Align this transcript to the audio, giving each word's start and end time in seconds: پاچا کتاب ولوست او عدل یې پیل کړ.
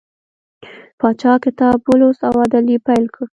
پاچا 0.99 1.33
کتاب 1.45 1.77
ولوست 1.87 2.21
او 2.29 2.35
عدل 2.45 2.65
یې 2.73 2.79
پیل 2.87 3.05
کړ. 3.15 3.25